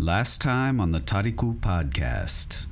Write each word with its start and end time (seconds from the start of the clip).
Last 0.00 0.40
time 0.40 0.80
on 0.80 0.92
the 0.92 1.00
Tariku 1.00 1.60
podcast. 1.60 2.69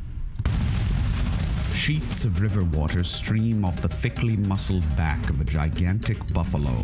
Sheets 1.88 2.26
of 2.26 2.42
river 2.42 2.64
water 2.64 3.02
stream 3.02 3.64
off 3.64 3.80
the 3.80 3.88
thickly 3.88 4.36
muscled 4.36 4.84
back 4.94 5.30
of 5.30 5.40
a 5.40 5.44
gigantic 5.44 6.18
buffalo. 6.34 6.82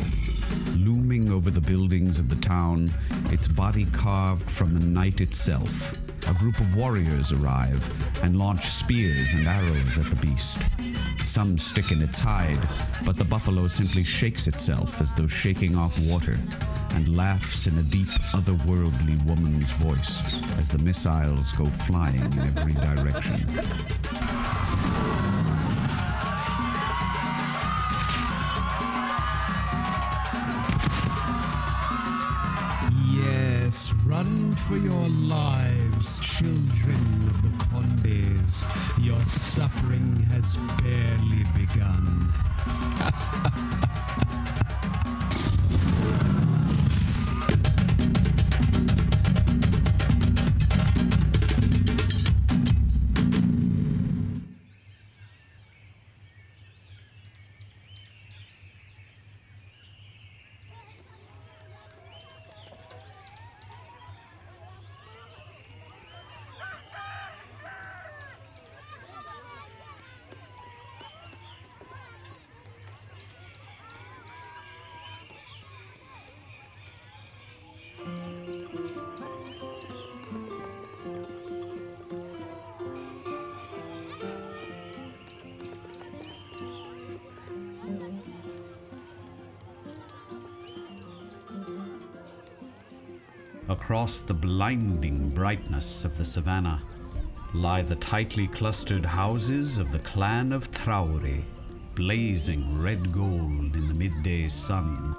Looming 0.68 1.30
over 1.30 1.50
the 1.50 1.60
buildings 1.60 2.18
of 2.18 2.30
the 2.30 2.36
town, 2.36 2.88
its 3.30 3.46
body 3.46 3.84
carved 3.92 4.50
from 4.50 4.72
the 4.72 4.86
night 4.86 5.20
itself, 5.20 6.00
a 6.26 6.32
group 6.32 6.58
of 6.58 6.74
warriors 6.74 7.32
arrive 7.32 7.86
and 8.22 8.38
launch 8.38 8.66
spears 8.66 9.30
and 9.34 9.46
arrows 9.46 9.98
at 9.98 10.08
the 10.08 10.16
beast. 10.16 10.62
Some 11.26 11.58
stick 11.58 11.92
in 11.92 12.00
its 12.00 12.18
hide, 12.18 12.66
but 13.04 13.18
the 13.18 13.24
buffalo 13.24 13.68
simply 13.68 14.04
shakes 14.04 14.46
itself 14.48 15.02
as 15.02 15.12
though 15.12 15.26
shaking 15.26 15.76
off 15.76 15.98
water 16.00 16.38
and 16.92 17.14
laughs 17.14 17.66
in 17.66 17.76
a 17.76 17.82
deep, 17.82 18.08
otherworldly 18.32 19.22
woman's 19.26 19.70
voice 19.72 20.22
as 20.58 20.70
the 20.70 20.78
missiles 20.78 21.52
go 21.52 21.66
flying 21.66 22.22
in 22.22 22.56
every 22.56 22.72
direction. 22.72 23.46
Yes, 33.12 33.92
run 34.04 34.54
for 34.54 34.76
your 34.76 35.08
lives, 35.08 36.20
children 36.20 37.28
of 37.28 37.42
the 37.42 37.64
Condes. 37.64 38.64
Your 38.98 39.24
suffering 39.24 40.16
has 40.30 40.56
barely 40.82 41.44
begun. 41.54 42.32
Across 93.68 94.20
the 94.20 94.34
blinding 94.34 95.30
brightness 95.30 96.04
of 96.04 96.18
the 96.18 96.24
savannah 96.24 96.82
lie 97.54 97.80
the 97.80 97.96
tightly 97.96 98.46
clustered 98.46 99.06
houses 99.06 99.78
of 99.78 99.90
the 99.90 100.00
clan 100.00 100.52
of 100.52 100.70
Traore, 100.70 101.42
blazing 101.94 102.82
red 102.82 103.10
gold 103.10 103.74
in 103.74 103.88
the 103.88 103.94
midday 103.94 104.48
sun, 104.48 105.16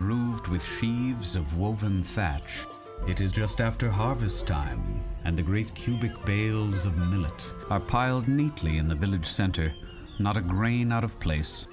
roofed 0.00 0.48
with 0.48 0.64
sheaves 0.64 1.36
of 1.36 1.56
woven 1.56 2.02
thatch. 2.02 2.64
It 3.06 3.20
is 3.20 3.30
just 3.30 3.60
after 3.60 3.88
harvest 3.88 4.44
time, 4.44 4.82
and 5.24 5.38
the 5.38 5.42
great 5.42 5.72
cubic 5.76 6.20
bales 6.24 6.86
of 6.86 6.96
millet 6.96 7.52
are 7.70 7.78
piled 7.78 8.26
neatly 8.26 8.78
in 8.78 8.88
the 8.88 8.94
village 8.96 9.26
center, 9.26 9.72
not 10.18 10.36
a 10.36 10.40
grain 10.40 10.90
out 10.90 11.04
of 11.04 11.20
place, 11.20 11.68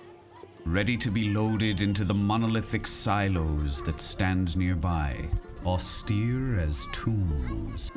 ready 0.66 0.97
to 0.97 1.09
be 1.09 1.34
loaded 1.34 1.81
into 1.81 2.06
the 2.06 2.13
monolithic 2.13 2.85
silos 2.85 3.81
that 3.84 4.00
stand 4.00 4.56
nearby, 4.56 5.28
austere 5.66 6.59
as 6.59 6.88
tombs. 6.91 7.91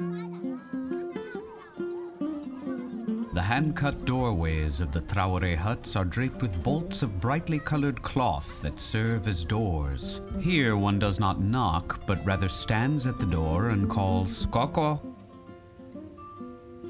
The 3.34 3.42
hand 3.42 3.75
cut 3.75 4.04
doorways 4.04 4.80
of 4.80 4.92
the 4.92 5.00
Traore 5.00 5.56
huts 5.56 5.97
are 5.97 6.04
draped 6.04 6.41
with 6.41 6.62
bolts 6.62 7.03
of 7.03 7.20
brightly 7.20 7.58
colored 7.58 8.00
cloth 8.00 8.48
that 8.62 8.78
serve 8.78 9.26
as 9.26 9.44
doors. 9.44 10.20
Here 10.41 10.76
one 10.76 11.00
does 11.00 11.19
not 11.19 11.41
knock, 11.41 12.06
but 12.06 12.24
rather 12.24 12.48
stands 12.48 13.08
at 13.08 13.19
the 13.19 13.26
door 13.26 13.70
and 13.70 13.91
calls 13.91 14.47
Koko. 14.53 15.00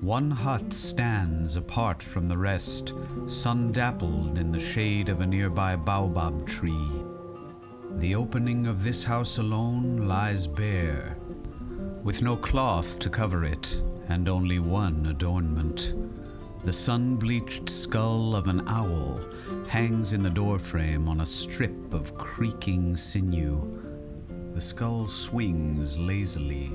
One 0.02 0.30
hut 0.30 0.74
stands 0.74 1.56
apart 1.56 2.02
from 2.02 2.28
the 2.28 2.36
rest, 2.36 2.92
sun 3.26 3.72
dappled 3.72 4.36
in 4.36 4.52
the 4.52 4.60
shade 4.60 5.08
of 5.08 5.22
a 5.22 5.26
nearby 5.26 5.76
baobab 5.76 6.46
tree. 6.46 6.90
The 7.98 8.14
opening 8.16 8.66
of 8.66 8.84
this 8.84 9.04
house 9.04 9.38
alone 9.38 10.06
lies 10.06 10.46
bare, 10.46 11.16
with 12.02 12.22
no 12.22 12.36
cloth 12.36 12.98
to 12.98 13.08
cover 13.08 13.44
it, 13.44 13.80
and 14.08 14.28
only 14.28 14.58
one 14.58 15.06
adornment. 15.06 15.94
The 16.64 16.72
sun 16.72 17.16
bleached 17.16 17.70
skull 17.70 18.36
of 18.36 18.46
an 18.46 18.66
owl 18.68 19.20
hangs 19.68 20.12
in 20.12 20.22
the 20.22 20.30
doorframe 20.30 21.08
on 21.08 21.20
a 21.20 21.26
strip 21.26 21.94
of 21.94 22.14
creaking 22.14 22.96
sinew. 22.96 23.82
The 24.54 24.60
skull 24.60 25.06
swings 25.06 25.96
lazily, 25.96 26.72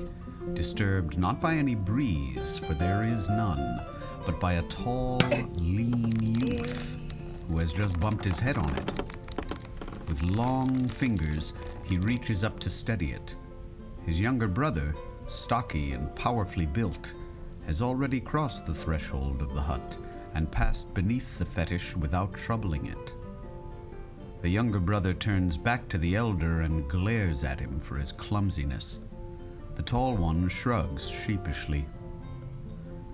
disturbed 0.54 1.18
not 1.18 1.40
by 1.40 1.54
any 1.54 1.74
breeze, 1.74 2.58
for 2.58 2.74
there 2.74 3.04
is 3.04 3.28
none, 3.28 3.80
but 4.26 4.40
by 4.40 4.54
a 4.54 4.62
tall, 4.62 5.20
lean 5.54 6.40
youth 6.40 6.96
who 7.48 7.58
has 7.58 7.72
just 7.72 7.98
bumped 8.00 8.24
his 8.24 8.38
head 8.38 8.58
on 8.58 8.74
it. 8.74 9.19
With 10.10 10.24
long 10.24 10.88
fingers, 10.88 11.52
he 11.84 11.96
reaches 11.96 12.42
up 12.42 12.58
to 12.60 12.68
steady 12.68 13.12
it. 13.12 13.36
His 14.04 14.20
younger 14.20 14.48
brother, 14.48 14.96
stocky 15.28 15.92
and 15.92 16.12
powerfully 16.16 16.66
built, 16.66 17.12
has 17.66 17.80
already 17.80 18.18
crossed 18.18 18.66
the 18.66 18.74
threshold 18.74 19.40
of 19.40 19.54
the 19.54 19.60
hut 19.60 19.98
and 20.34 20.50
passed 20.50 20.92
beneath 20.94 21.38
the 21.38 21.44
fetish 21.44 21.94
without 21.94 22.34
troubling 22.34 22.86
it. 22.86 23.14
The 24.42 24.48
younger 24.48 24.80
brother 24.80 25.14
turns 25.14 25.56
back 25.56 25.88
to 25.90 25.98
the 25.98 26.16
elder 26.16 26.62
and 26.62 26.90
glares 26.90 27.44
at 27.44 27.60
him 27.60 27.78
for 27.78 27.96
his 27.96 28.10
clumsiness. 28.10 28.98
The 29.76 29.84
tall 29.84 30.16
one 30.16 30.48
shrugs 30.48 31.08
sheepishly. 31.08 31.86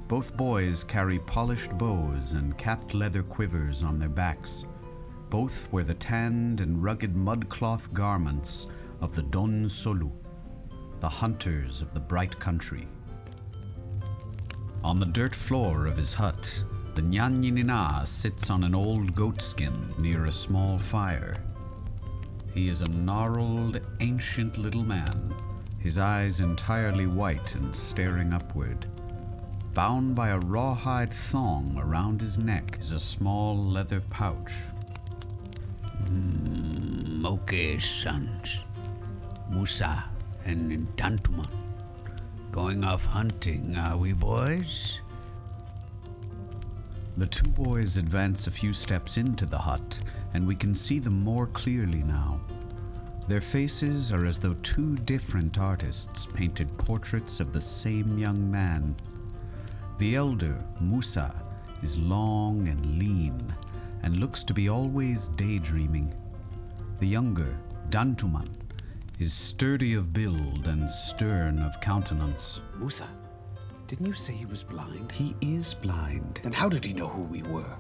Both 0.08 0.34
boys 0.34 0.82
carry 0.82 1.18
polished 1.18 1.76
bows 1.76 2.32
and 2.32 2.56
capped 2.56 2.94
leather 2.94 3.22
quivers 3.22 3.82
on 3.82 3.98
their 3.98 4.08
backs. 4.08 4.64
Both 5.31 5.72
wear 5.72 5.84
the 5.84 5.94
tanned 5.94 6.60
and 6.60 6.82
rugged 6.82 7.14
mudcloth 7.14 7.92
garments 7.92 8.69
of 9.00 9.14
the 9.16 9.22
Donsolu, 9.22 10.10
the 11.00 11.09
hunters 11.09 11.82
of 11.82 11.92
the 11.92 12.00
bright 12.00 12.38
country. 12.38 12.87
On 14.84 15.00
the 15.00 15.06
dirt 15.06 15.34
floor 15.34 15.87
of 15.87 15.97
his 15.97 16.14
hut, 16.14 16.62
the 16.94 17.03
Nyanyininaa 17.03 18.06
sits 18.06 18.50
on 18.50 18.62
an 18.62 18.75
old 18.75 19.14
goatskin 19.14 19.92
near 19.98 20.26
a 20.26 20.32
small 20.32 20.78
fire. 20.78 21.34
He 22.54 22.69
is 22.69 22.81
a 22.81 22.91
gnarled, 22.91 23.81
ancient 24.00 24.56
little 24.56 24.84
man, 24.84 25.34
his 25.78 25.98
eyes 25.98 26.41
entirely 26.41 27.06
white 27.06 27.54
and 27.56 27.75
staring 27.75 28.32
upward. 28.32 28.87
Bound 29.75 30.14
by 30.14 30.28
a 30.28 30.38
rawhide 30.38 31.12
thong 31.12 31.76
around 31.78 32.20
his 32.20 32.38
neck 32.38 32.78
is 32.81 32.93
a 32.93 33.00
small 33.00 33.56
leather 33.56 34.00
pouch. 34.08 34.53
Mm, 36.06 37.25
okay, 37.25 37.78
sons. 37.78 38.61
Musa 39.50 40.05
and 40.44 40.89
Dantuman. 40.97 41.50
Going 42.53 42.84
off 42.84 43.05
hunting, 43.05 43.76
are 43.76 43.97
we, 43.97 44.12
boys? 44.12 45.00
The 47.17 47.26
two 47.26 47.49
boys 47.49 47.97
advance 47.97 48.47
a 48.47 48.50
few 48.50 48.73
steps 48.73 49.17
into 49.17 49.47
the 49.47 49.58
hut, 49.58 50.00
and 50.35 50.47
we 50.47 50.55
can 50.55 50.75
see 50.75 50.99
them 50.99 51.20
more 51.20 51.47
clearly 51.47 52.03
now. 52.03 52.41
Their 53.26 53.41
faces 53.41 54.12
are 54.12 54.26
as 54.26 54.38
though 54.38 54.55
two 54.62 54.97
different 54.97 55.59
artists 55.59 56.26
painted 56.26 56.76
portraits 56.79 57.41
of 57.41 57.52
the 57.52 57.61
same 57.61 58.19
young 58.19 58.50
man. 58.50 58.94
The 59.99 60.14
elder, 60.14 60.62
Musa, 60.81 61.35
is 61.82 61.99
long 61.99 62.69
and 62.69 62.99
lean 62.99 63.52
and 64.06 64.20
looks 64.20 64.44
to 64.44 64.55
be 64.55 64.69
always 64.69 65.26
daydreaming. 65.26 66.14
The 67.00 67.08
younger, 67.08 67.58
Dantuman, 67.91 68.47
is 69.19 69.32
sturdy 69.32 69.94
of 69.94 70.12
build 70.12 70.67
and 70.67 70.88
stern 70.88 71.58
of 71.58 71.81
countenance. 71.81 72.61
Musa, 72.79 73.08
didn't 73.88 74.06
you 74.06 74.14
say 74.14 74.32
he 74.32 74.47
was 74.47 74.62
blind? 74.62 75.11
He 75.11 75.35
is 75.41 75.75
blind. 75.75 76.38
Then 76.44 76.53
how 76.53 76.69
did 76.69 76.85
he 76.85 76.93
know 76.93 77.08
who 77.08 77.23
we 77.23 77.43
were? 77.43 77.76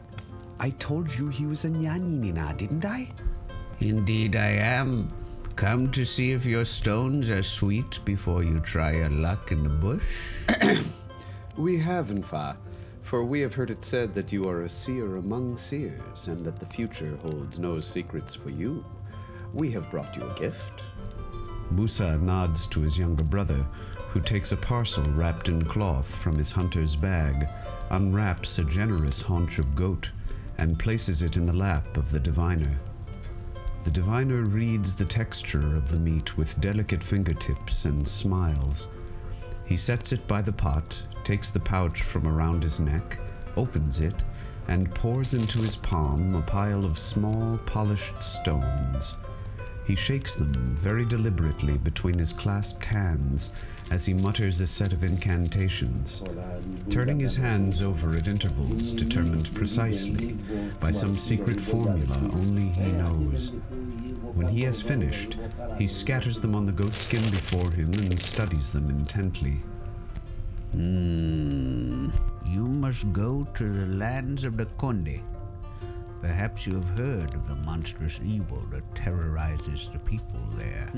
I 0.58 0.70
told 0.70 1.14
you 1.14 1.28
he 1.28 1.46
was 1.46 1.64
a 1.64 1.68
Nyaninina, 1.70 2.56
didn't 2.56 2.84
I? 2.84 3.08
Indeed, 3.78 4.34
I 4.34 4.58
am. 4.60 5.08
Come 5.54 5.92
to 5.92 6.04
see 6.04 6.32
if 6.32 6.44
your 6.44 6.64
stones 6.64 7.30
are 7.30 7.44
sweet 7.44 8.04
before 8.04 8.42
you 8.42 8.58
try 8.58 8.96
your 8.96 9.10
luck 9.10 9.52
in 9.52 9.62
the 9.62 9.68
bush? 9.68 10.02
We 11.56 11.78
have, 11.78 12.08
Nfa, 12.08 12.56
for 13.06 13.24
we 13.24 13.40
have 13.40 13.54
heard 13.54 13.70
it 13.70 13.84
said 13.84 14.12
that 14.14 14.32
you 14.32 14.48
are 14.48 14.62
a 14.62 14.68
seer 14.68 15.14
among 15.14 15.56
seers, 15.56 16.26
and 16.26 16.44
that 16.44 16.58
the 16.58 16.66
future 16.66 17.16
holds 17.22 17.56
no 17.56 17.78
secrets 17.78 18.34
for 18.34 18.50
you. 18.50 18.84
We 19.54 19.70
have 19.70 19.88
brought 19.92 20.16
you 20.16 20.28
a 20.28 20.34
gift. 20.34 20.82
Musa 21.70 22.18
nods 22.18 22.66
to 22.66 22.80
his 22.80 22.98
younger 22.98 23.22
brother, 23.22 23.64
who 24.08 24.20
takes 24.20 24.50
a 24.50 24.56
parcel 24.56 25.04
wrapped 25.12 25.48
in 25.48 25.64
cloth 25.64 26.12
from 26.16 26.36
his 26.36 26.50
hunter's 26.50 26.96
bag, 26.96 27.46
unwraps 27.90 28.58
a 28.58 28.64
generous 28.64 29.22
haunch 29.22 29.60
of 29.60 29.76
goat, 29.76 30.10
and 30.58 30.76
places 30.76 31.22
it 31.22 31.36
in 31.36 31.46
the 31.46 31.52
lap 31.52 31.96
of 31.96 32.10
the 32.10 32.18
diviner. 32.18 32.80
The 33.84 33.92
diviner 33.92 34.42
reads 34.42 34.96
the 34.96 35.04
texture 35.04 35.76
of 35.76 35.92
the 35.92 36.00
meat 36.00 36.36
with 36.36 36.60
delicate 36.60 37.04
fingertips 37.04 37.84
and 37.84 38.06
smiles. 38.06 38.88
He 39.64 39.76
sets 39.76 40.12
it 40.12 40.26
by 40.26 40.42
the 40.42 40.52
pot, 40.52 40.98
takes 41.26 41.50
the 41.50 41.58
pouch 41.58 42.02
from 42.02 42.28
around 42.28 42.62
his 42.62 42.78
neck, 42.78 43.18
opens 43.56 43.98
it, 43.98 44.14
and 44.68 44.94
pours 44.94 45.34
into 45.34 45.58
his 45.58 45.74
palm 45.74 46.36
a 46.36 46.42
pile 46.42 46.84
of 46.84 46.96
small, 46.96 47.58
polished 47.66 48.22
stones. 48.22 49.16
He 49.88 49.96
shakes 49.96 50.36
them 50.36 50.52
very 50.76 51.04
deliberately 51.04 51.78
between 51.78 52.16
his 52.16 52.32
clasped 52.32 52.84
hands 52.84 53.50
as 53.90 54.06
he 54.06 54.14
mutters 54.14 54.60
a 54.60 54.68
set 54.68 54.92
of 54.92 55.02
incantations, 55.02 56.22
turning 56.90 57.18
his 57.18 57.34
hands 57.34 57.82
over 57.82 58.10
at 58.14 58.28
intervals 58.28 58.92
determined 58.92 59.52
precisely 59.52 60.38
by 60.78 60.92
some 60.92 61.16
secret 61.16 61.60
formula 61.60 62.30
only 62.34 62.68
he 62.68 62.92
knows. 62.92 63.50
When 64.32 64.46
he 64.46 64.62
has 64.62 64.80
finished, 64.80 65.38
he 65.76 65.88
scatters 65.88 66.38
them 66.38 66.54
on 66.54 66.66
the 66.66 66.72
goatskin 66.72 67.22
before 67.30 67.72
him 67.72 67.90
and 67.94 68.16
studies 68.16 68.70
them 68.70 68.90
intently. 68.90 69.64
Hmm. 70.76 72.10
You 72.44 72.66
must 72.66 73.10
go 73.14 73.44
to 73.54 73.72
the 73.72 73.86
lands 73.96 74.44
of 74.44 74.58
the 74.58 74.66
Conde. 74.76 75.22
Perhaps 76.20 76.66
you 76.66 76.74
have 76.74 76.98
heard 76.98 77.34
of 77.34 77.48
the 77.48 77.54
monstrous 77.64 78.20
evil 78.22 78.60
that 78.70 78.82
terrorizes 78.94 79.88
the 79.90 79.98
people 80.00 80.40
there. 80.58 80.92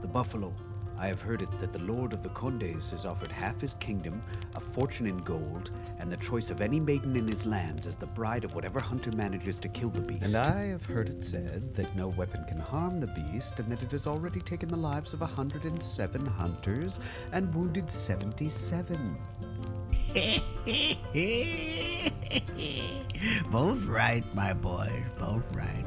The 0.00 0.08
buffalo. 0.08 0.54
I 0.98 1.08
have 1.08 1.20
heard 1.20 1.42
it 1.42 1.50
that 1.58 1.72
the 1.72 1.80
Lord 1.80 2.12
of 2.12 2.22
the 2.22 2.30
Condes 2.30 2.90
has 2.90 3.04
offered 3.04 3.30
half 3.30 3.60
his 3.60 3.74
kingdom, 3.74 4.22
a 4.54 4.60
fortune 4.60 5.06
in 5.06 5.18
gold, 5.18 5.70
and 5.98 6.10
the 6.10 6.16
choice 6.16 6.50
of 6.50 6.60
any 6.60 6.80
maiden 6.80 7.16
in 7.16 7.28
his 7.28 7.44
lands 7.44 7.86
as 7.86 7.96
the 7.96 8.06
bride 8.06 8.44
of 8.44 8.54
whatever 8.54 8.80
hunter 8.80 9.10
manages 9.14 9.58
to 9.58 9.68
kill 9.68 9.90
the 9.90 10.00
beast. 10.00 10.34
And 10.34 10.36
I 10.36 10.66
have 10.66 10.86
heard 10.86 11.10
it 11.10 11.22
said 11.22 11.74
that 11.74 11.94
no 11.94 12.08
weapon 12.08 12.44
can 12.44 12.58
harm 12.58 13.00
the 13.00 13.08
beast, 13.08 13.58
and 13.58 13.70
that 13.70 13.82
it 13.82 13.92
has 13.92 14.06
already 14.06 14.40
taken 14.40 14.68
the 14.68 14.76
lives 14.76 15.12
of 15.12 15.20
107 15.20 16.26
hunters 16.26 16.98
and 17.32 17.54
wounded 17.54 17.90
77. 17.90 19.16
both 23.50 23.84
right, 23.84 24.24
my 24.34 24.54
boys, 24.54 25.02
both 25.18 25.44
right. 25.54 25.84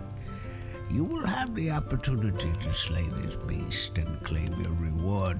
You 0.91 1.03
will 1.03 1.25
have 1.25 1.53
the 1.53 1.69
opportunity 1.69 2.51
to 2.51 2.73
slay 2.73 3.07
this 3.09 3.35
beast 3.45 3.99
and 3.99 4.21
claim 4.23 4.47
your 4.61 4.73
reward, 4.73 5.39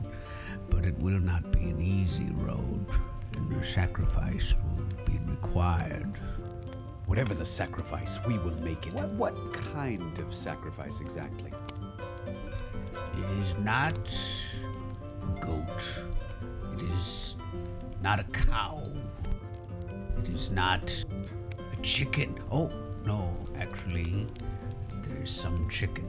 but 0.69 0.85
it 0.85 0.97
will 0.99 1.19
not 1.19 1.51
be 1.51 1.69
an 1.71 1.81
easy 1.81 2.29
road, 2.35 2.85
and 3.35 3.53
a 3.53 3.73
sacrifice 3.73 4.53
will 4.53 4.85
be 5.05 5.19
required. 5.25 6.13
Whatever 7.07 7.33
the 7.33 7.45
sacrifice, 7.45 8.19
we 8.27 8.37
will 8.37 8.55
make 8.61 8.85
it. 8.85 8.93
What, 8.93 9.09
what 9.13 9.53
kind 9.53 10.19
of 10.19 10.35
sacrifice 10.35 11.01
exactly? 11.01 11.51
It 13.17 13.29
is 13.41 13.57
not 13.63 13.97
a 15.23 15.41
goat. 15.41 15.83
It 16.73 16.83
is 16.99 17.35
not 18.03 18.19
a 18.19 18.23
cow. 18.25 18.83
It 20.19 20.29
is 20.29 20.51
not 20.51 21.05
a 21.59 21.81
chicken. 21.81 22.39
Oh, 22.51 22.71
no, 23.05 23.35
actually, 23.57 24.27
there's 25.09 25.31
some 25.31 25.69
chicken. 25.69 26.07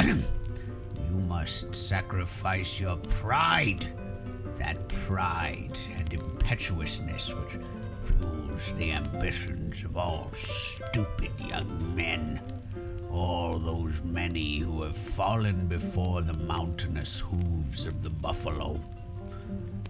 you 0.02 0.24
must 1.28 1.74
sacrifice 1.74 2.78
your 2.78 2.96
pride. 2.96 3.86
That 4.58 4.88
pride 4.88 5.76
and 5.96 6.12
impetuousness 6.12 7.32
which 7.34 7.62
fuels 8.02 8.62
the 8.78 8.92
ambitions 8.92 9.84
of 9.84 9.96
all 9.96 10.30
stupid 10.36 11.30
young 11.46 11.94
men. 11.94 12.40
All 13.10 13.58
those 13.58 14.02
many 14.04 14.58
who 14.58 14.82
have 14.82 14.96
fallen 14.96 15.66
before 15.66 16.22
the 16.22 16.34
mountainous 16.34 17.20
hooves 17.20 17.86
of 17.86 18.02
the 18.02 18.10
buffalo. 18.10 18.80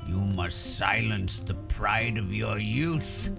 You 0.06 0.19
must 0.19 0.76
silence 0.76 1.40
the 1.40 1.54
pride 1.54 2.19
of 2.19 2.32
your 2.32 2.58
youth. 2.58 3.31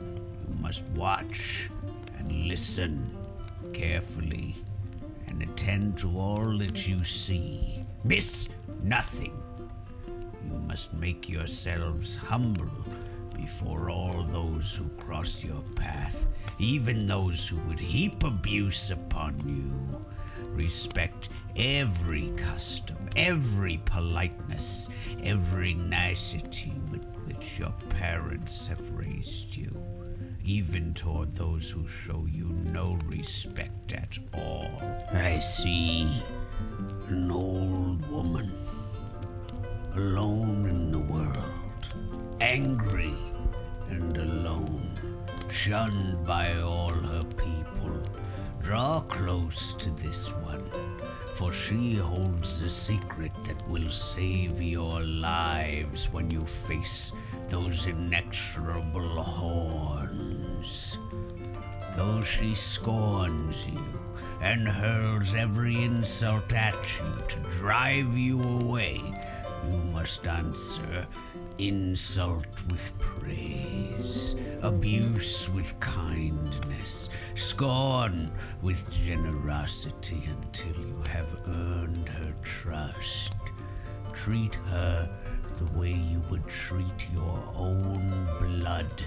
You 0.00 0.54
must 0.60 0.82
watch 0.94 1.70
and 2.18 2.48
listen 2.48 3.15
carefully 3.76 4.56
and 5.28 5.42
attend 5.42 5.98
to 5.98 6.18
all 6.18 6.56
that 6.58 6.88
you 6.88 7.04
see. 7.04 7.84
Miss 8.04 8.48
nothing. 8.82 9.38
You 10.06 10.58
must 10.66 10.94
make 10.94 11.28
yourselves 11.28 12.16
humble 12.16 12.70
before 13.34 13.90
all 13.90 14.22
those 14.32 14.74
who 14.74 14.88
cross 15.04 15.44
your 15.44 15.60
path, 15.74 16.26
even 16.58 17.06
those 17.06 17.46
who 17.46 17.58
would 17.68 17.78
heap 17.78 18.24
abuse 18.24 18.90
upon 18.90 19.34
you. 19.46 20.06
Respect 20.54 21.28
every 21.54 22.30
custom, 22.30 22.96
every 23.14 23.82
politeness, 23.84 24.88
every 25.22 25.74
nicety 25.74 26.72
with 26.90 27.04
which 27.26 27.58
your 27.58 27.74
parents 27.90 28.66
have 28.68 28.90
raised 28.96 29.54
you, 29.54 29.70
even 30.46 30.94
toward 30.94 31.34
those 31.34 31.70
who 31.70 31.88
show 31.88 32.24
you 32.30 32.46
no 32.70 32.96
respect 33.06 33.92
at 33.92 34.16
all. 34.32 34.70
I 35.12 35.40
see 35.40 36.22
an 37.08 37.30
old 37.30 38.08
woman, 38.08 38.52
alone 39.94 40.68
in 40.68 40.92
the 40.92 41.00
world, 41.00 41.86
angry 42.40 43.14
and 43.90 44.16
alone, 44.16 44.88
shunned 45.50 46.24
by 46.24 46.60
all 46.60 46.90
her 46.90 47.22
people. 47.36 48.00
Draw 48.62 49.00
close 49.00 49.74
to 49.74 49.90
this 49.90 50.26
one, 50.26 50.70
for 51.34 51.52
she 51.52 51.94
holds 51.96 52.60
the 52.60 52.70
secret 52.70 53.32
that 53.44 53.68
will 53.68 53.90
save 53.90 54.60
your 54.62 55.00
lives 55.00 56.12
when 56.12 56.30
you 56.30 56.40
face 56.40 57.12
those 57.48 57.86
inexorable 57.86 59.22
horns. 59.22 60.25
Though 61.96 62.20
she 62.22 62.54
scorns 62.54 63.66
you 63.66 63.84
and 64.40 64.68
hurls 64.68 65.34
every 65.34 65.82
insult 65.82 66.52
at 66.52 66.74
you 66.98 67.12
to 67.28 67.36
drive 67.58 68.16
you 68.16 68.40
away, 68.42 69.02
you 69.70 69.78
must 69.92 70.26
answer 70.26 71.06
insult 71.58 72.46
with 72.70 72.92
praise, 72.98 74.36
abuse 74.62 75.48
with 75.50 75.78
kindness, 75.80 77.08
scorn 77.34 78.30
with 78.62 78.90
generosity 78.90 80.28
until 80.28 80.82
you 80.82 81.02
have 81.08 81.40
earned 81.48 82.08
her 82.08 82.34
trust. 82.42 83.32
Treat 84.12 84.54
her 84.70 85.08
the 85.58 85.78
way 85.78 85.92
you 85.92 86.20
would 86.30 86.46
treat 86.46 87.06
your 87.14 87.42
own 87.54 88.26
blood, 88.38 89.06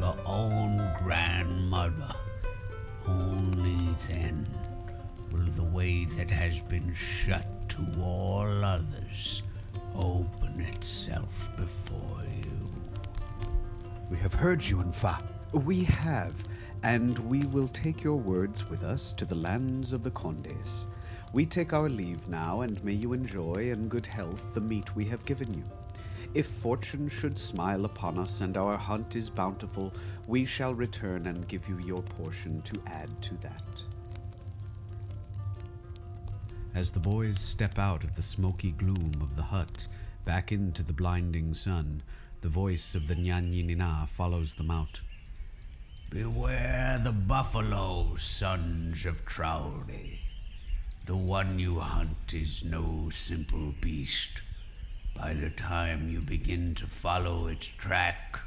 your 0.00 0.16
own 0.26 0.76
grandmother. 1.02 2.12
Only 3.06 3.94
then 4.08 4.46
will 5.30 5.50
the 5.56 5.62
way 5.62 6.04
that 6.16 6.30
has 6.30 6.58
been 6.60 6.94
shut 6.94 7.46
to 7.70 7.86
all 8.02 8.64
others 8.64 9.42
open 9.94 10.60
itself 10.60 11.50
before 11.56 12.22
you. 12.42 12.72
We 14.10 14.16
have 14.18 14.34
heard 14.34 14.62
you, 14.62 14.76
Nfa. 14.76 15.22
We 15.52 15.84
have, 15.84 16.34
and 16.82 17.18
we 17.18 17.44
will 17.46 17.68
take 17.68 18.02
your 18.02 18.16
words 18.16 18.68
with 18.68 18.82
us 18.82 19.12
to 19.14 19.24
the 19.24 19.34
lands 19.34 19.92
of 19.92 20.02
the 20.02 20.10
Condes. 20.10 20.86
We 21.32 21.46
take 21.46 21.72
our 21.72 21.88
leave 21.88 22.28
now, 22.28 22.60
and 22.60 22.82
may 22.84 22.92
you 22.94 23.12
enjoy 23.12 23.70
in 23.70 23.88
good 23.88 24.06
health 24.06 24.54
the 24.54 24.60
meat 24.60 24.94
we 24.94 25.04
have 25.06 25.24
given 25.24 25.52
you. 25.52 25.64
If 26.34 26.46
fortune 26.46 27.08
should 27.08 27.38
smile 27.38 27.84
upon 27.84 28.18
us 28.18 28.40
and 28.40 28.56
our 28.56 28.76
hunt 28.76 29.14
is 29.14 29.30
bountiful, 29.30 29.94
we 30.26 30.44
shall 30.44 30.74
return 30.74 31.28
and 31.28 31.46
give 31.46 31.68
you 31.68 31.78
your 31.86 32.02
portion 32.02 32.60
to 32.62 32.82
add 32.88 33.22
to 33.22 33.34
that. 33.36 33.82
As 36.74 36.90
the 36.90 36.98
boys 36.98 37.38
step 37.38 37.78
out 37.78 38.02
of 38.02 38.16
the 38.16 38.22
smoky 38.22 38.72
gloom 38.72 39.12
of 39.20 39.36
the 39.36 39.42
hut, 39.42 39.86
back 40.24 40.50
into 40.50 40.82
the 40.82 40.92
blinding 40.92 41.54
sun, 41.54 42.02
the 42.40 42.48
voice 42.48 42.96
of 42.96 43.06
the 43.06 43.14
Nyanyi 43.14 43.64
Nina 43.64 44.08
follows 44.16 44.54
them 44.54 44.72
out. 44.72 45.00
Beware 46.10 47.00
the 47.02 47.12
buffalo, 47.12 48.16
sons 48.16 49.06
of 49.06 49.24
Traore. 49.24 50.18
The 51.06 51.16
one 51.16 51.60
you 51.60 51.78
hunt 51.78 52.34
is 52.34 52.64
no 52.64 53.08
simple 53.10 53.72
beast. 53.80 54.40
By 55.16 55.32
the 55.32 55.50
time 55.50 56.10
you 56.10 56.20
begin 56.20 56.74
to 56.76 56.86
follow 56.86 57.46
its 57.46 57.66
track, 57.66 58.38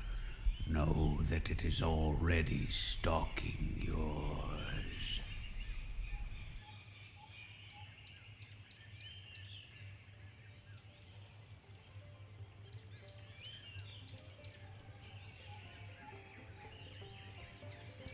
know 0.70 1.20
that 1.30 1.50
it 1.50 1.64
is 1.64 1.82
already 1.82 2.68
stalking 2.68 3.82
yours. 3.82 4.58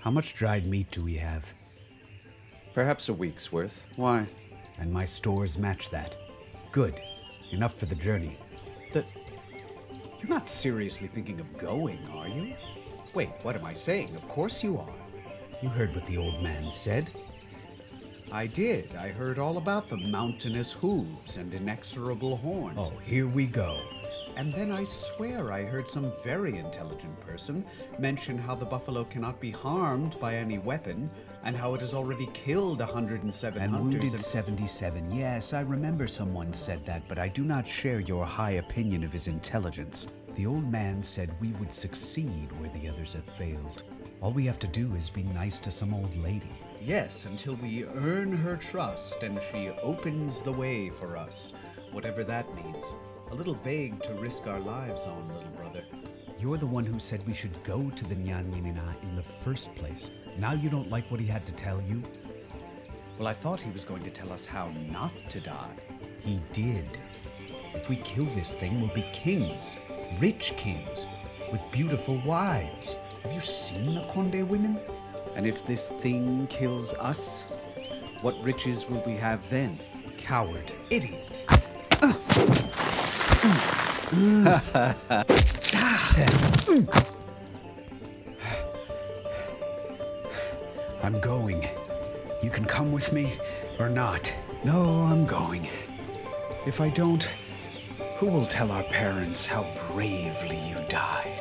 How 0.01 0.11
much 0.11 0.35
dried 0.35 0.65
meat 0.65 0.91
do 0.91 1.01
we 1.01 1.15
have? 1.15 1.45
Perhaps 2.73 3.07
a 3.07 3.13
week's 3.13 3.51
worth. 3.51 3.87
Why? 3.95 4.27
And 4.77 4.91
my 4.91 5.05
stores 5.05 5.57
match 5.57 5.89
that. 5.91 6.17
Good. 6.71 6.99
Enough 7.51 7.75
for 7.75 7.85
the 7.85 7.95
journey. 7.95 8.37
That. 8.93 9.05
You're 10.19 10.29
not 10.29 10.47
seriously 10.47 11.07
thinking 11.07 11.39
of 11.39 11.57
going, 11.57 11.99
are 12.15 12.27
you? 12.27 12.53
Wait, 13.13 13.29
what 13.41 13.55
am 13.55 13.65
I 13.65 13.73
saying? 13.73 14.15
Of 14.15 14.27
course 14.29 14.63
you 14.63 14.77
are. 14.77 14.89
You 15.61 15.69
heard 15.69 15.93
what 15.93 16.05
the 16.07 16.17
old 16.17 16.41
man 16.41 16.71
said. 16.71 17.09
I 18.31 18.47
did. 18.47 18.95
I 18.95 19.09
heard 19.09 19.37
all 19.37 19.57
about 19.57 19.89
the 19.89 19.97
mountainous 19.97 20.71
hooves 20.71 21.37
and 21.37 21.53
inexorable 21.53 22.37
horns. 22.37 22.77
Oh, 22.79 22.93
here 23.05 23.27
we 23.27 23.45
go. 23.45 23.79
And 24.35 24.53
then 24.53 24.71
I 24.71 24.85
swear 24.85 25.51
I 25.51 25.63
heard 25.63 25.87
some 25.87 26.11
very 26.23 26.57
intelligent 26.57 27.19
person 27.21 27.63
mention 27.99 28.37
how 28.37 28.55
the 28.55 28.65
buffalo 28.65 29.03
cannot 29.03 29.39
be 29.39 29.51
harmed 29.51 30.19
by 30.19 30.35
any 30.35 30.57
weapon, 30.57 31.11
and 31.43 31.55
how 31.55 31.73
it 31.73 31.81
has 31.81 31.93
already 31.93 32.27
killed 32.33 32.79
107 32.79 33.61
And 33.61 33.71
hunters. 33.71 34.01
wounded 34.01 34.19
77. 34.19 35.11
Yes, 35.11 35.53
I 35.53 35.61
remember 35.61 36.07
someone 36.07 36.53
said 36.53 36.85
that, 36.85 37.07
but 37.07 37.19
I 37.19 37.27
do 37.27 37.43
not 37.43 37.67
share 37.67 37.99
your 37.99 38.25
high 38.25 38.51
opinion 38.51 39.03
of 39.03 39.11
his 39.11 39.27
intelligence. 39.27 40.07
The 40.35 40.45
old 40.45 40.71
man 40.71 41.03
said 41.03 41.29
we 41.41 41.49
would 41.53 41.71
succeed 41.71 42.49
where 42.59 42.69
the 42.69 42.87
others 42.89 43.13
have 43.13 43.25
failed. 43.25 43.83
All 44.21 44.31
we 44.31 44.45
have 44.45 44.59
to 44.59 44.67
do 44.67 44.93
is 44.95 45.09
be 45.09 45.23
nice 45.23 45.59
to 45.59 45.71
some 45.71 45.93
old 45.93 46.15
lady. 46.23 46.51
Yes, 46.81 47.25
until 47.25 47.55
we 47.55 47.85
earn 47.85 48.35
her 48.37 48.55
trust 48.57 49.23
and 49.23 49.39
she 49.51 49.69
opens 49.83 50.41
the 50.41 50.51
way 50.51 50.89
for 50.89 51.15
us, 51.17 51.53
whatever 51.91 52.23
that 52.23 52.53
means. 52.55 52.93
A 53.31 53.35
little 53.35 53.53
vague 53.55 54.01
to 54.03 54.13
risk 54.13 54.47
our 54.47 54.59
lives 54.59 55.03
on, 55.03 55.27
little 55.27 55.51
brother. 55.51 55.83
You're 56.39 56.57
the 56.57 56.65
one 56.67 56.83
who 56.85 56.99
said 56.99 57.25
we 57.25 57.33
should 57.33 57.63
go 57.63 57.89
to 57.89 58.05
the 58.05 58.15
Nyanyanina 58.15 59.01
in 59.03 59.15
the 59.15 59.23
first 59.23 59.73
place. 59.75 60.09
Now 60.37 60.53
you 60.53 60.69
don't 60.69 60.89
like 60.89 61.09
what 61.11 61.19
he 61.19 61.27
had 61.27 61.45
to 61.45 61.51
tell 61.53 61.81
you? 61.81 62.01
Well, 63.17 63.27
I 63.27 63.33
thought 63.33 63.61
he 63.61 63.71
was 63.71 63.83
going 63.83 64.03
to 64.03 64.09
tell 64.09 64.31
us 64.31 64.45
how 64.45 64.71
not 64.91 65.11
to 65.29 65.39
die. 65.39 65.75
He 66.23 66.39
did. 66.53 66.85
If 67.75 67.89
we 67.89 67.97
kill 67.97 68.25
this 68.35 68.53
thing, 68.53 68.81
we'll 68.81 68.93
be 68.93 69.05
kings. 69.13 69.75
Rich 70.19 70.53
kings. 70.57 71.05
With 71.51 71.61
beautiful 71.71 72.21
wives. 72.25 72.95
Have 73.23 73.33
you 73.33 73.41
seen 73.41 73.95
the 73.95 74.01
Conde 74.11 74.49
women? 74.49 74.77
And 75.35 75.45
if 75.45 75.65
this 75.65 75.89
thing 75.89 76.47
kills 76.47 76.93
us, 76.95 77.43
what 78.21 78.35
riches 78.43 78.89
will 78.89 79.03
we 79.05 79.13
have 79.13 79.47
then? 79.49 79.79
Coward. 80.17 80.71
Idiot! 80.89 81.45
Ah. 85.75 87.22
I'm 91.03 91.19
going. 91.19 91.67
You 92.41 92.49
can 92.49 92.63
come 92.63 92.93
with 92.93 93.11
me 93.11 93.33
or 93.77 93.89
not. 93.89 94.33
No, 94.63 95.03
I'm 95.03 95.25
going. 95.25 95.67
If 96.65 96.79
I 96.79 96.89
don't, 96.89 97.23
who 98.17 98.27
will 98.27 98.45
tell 98.45 98.71
our 98.71 98.83
parents 98.83 99.45
how 99.45 99.65
bravely 99.91 100.57
you 100.57 100.77
died? 100.87 101.32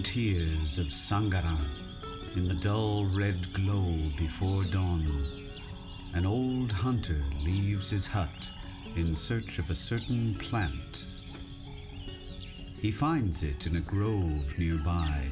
Frontiers 0.00 0.78
of 0.78 0.86
Sangaran, 0.86 1.62
in 2.34 2.48
the 2.48 2.54
dull 2.54 3.04
red 3.04 3.52
glow 3.52 3.94
before 4.16 4.64
dawn, 4.64 5.06
an 6.14 6.24
old 6.24 6.72
hunter 6.72 7.22
leaves 7.44 7.90
his 7.90 8.06
hut 8.06 8.50
in 8.96 9.14
search 9.14 9.58
of 9.58 9.68
a 9.68 9.74
certain 9.74 10.34
plant. 10.36 11.04
He 12.80 12.90
finds 12.90 13.42
it 13.42 13.66
in 13.66 13.76
a 13.76 13.80
grove 13.80 14.58
nearby, 14.58 15.26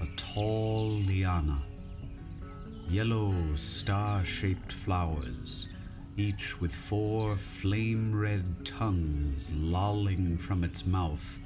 a 0.00 0.06
tall 0.16 0.92
liana. 0.92 1.58
Yellow 2.88 3.34
star 3.56 4.24
shaped 4.24 4.72
flowers, 4.72 5.68
each 6.16 6.58
with 6.58 6.74
four 6.74 7.36
flame 7.36 8.18
red 8.18 8.64
tongues 8.64 9.50
lolling 9.52 10.38
from 10.38 10.64
its 10.64 10.86
mouth 10.86 11.38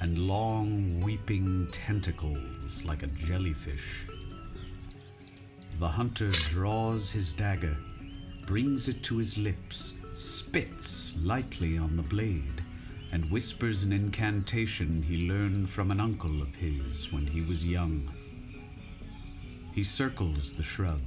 and 0.00 0.28
long 0.28 1.00
weeping 1.00 1.68
tentacles 1.72 2.84
like 2.84 3.02
a 3.02 3.08
jellyfish. 3.08 4.06
The 5.78 5.88
hunter 5.88 6.30
draws 6.30 7.10
his 7.10 7.32
dagger, 7.32 7.76
brings 8.46 8.88
it 8.88 9.02
to 9.04 9.18
his 9.18 9.36
lips, 9.36 9.94
spits 10.14 11.14
lightly 11.22 11.78
on 11.78 11.96
the 11.96 12.02
blade, 12.02 12.62
and 13.12 13.30
whispers 13.30 13.82
an 13.82 13.92
incantation 13.92 15.02
he 15.02 15.28
learned 15.28 15.70
from 15.70 15.90
an 15.90 16.00
uncle 16.00 16.42
of 16.42 16.54
his 16.54 17.12
when 17.12 17.26
he 17.26 17.40
was 17.40 17.66
young. 17.66 18.10
He 19.74 19.84
circles 19.84 20.52
the 20.52 20.62
shrub 20.62 21.00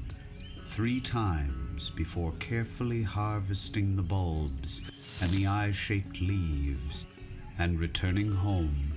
three 0.69 1.01
times 1.01 1.89
before 1.89 2.31
carefully 2.39 3.03
harvesting 3.03 3.97
the 3.97 4.01
bulbs 4.01 4.81
and 5.21 5.29
the 5.31 5.45
eye 5.45 5.73
shaped 5.73 6.21
leaves 6.21 7.05
and 7.61 7.79
returning 7.79 8.31
home. 8.31 8.91